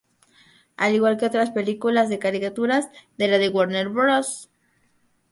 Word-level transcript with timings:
Al 0.77 0.95
igual 0.95 1.15
que 1.17 1.27
otras 1.27 1.51
películas 1.51 2.09
de 2.09 2.17
caricaturas 2.17 2.89
de 3.19 3.27
la 3.27 3.51
Warner 3.51 3.89
Bros. 3.89 4.49